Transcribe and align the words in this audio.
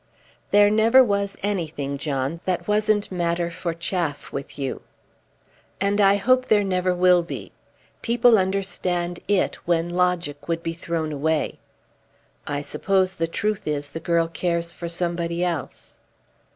"There 0.49 0.71
never 0.71 1.03
was 1.03 1.37
anything, 1.43 1.99
John, 1.99 2.39
that 2.45 2.67
wasn't 2.67 3.11
matter 3.11 3.51
for 3.51 3.71
chaff 3.71 4.31
with 4.33 4.57
you." 4.57 4.81
"And 5.79 6.01
I 6.01 6.15
hope 6.15 6.47
there 6.47 6.63
never 6.63 6.91
will 6.95 7.21
be. 7.21 7.51
People 8.01 8.39
understand 8.39 9.19
it 9.27 9.53
when 9.67 9.89
logic 9.89 10.47
would 10.47 10.63
be 10.63 10.73
thrown 10.73 11.11
away. 11.11 11.59
I 12.47 12.61
suppose 12.63 13.13
the 13.13 13.27
truth 13.27 13.67
is 13.67 13.89
the 13.89 13.99
girl 13.99 14.27
cares 14.27 14.73
for 14.73 14.89
somebody 14.89 15.43
else." 15.45 15.93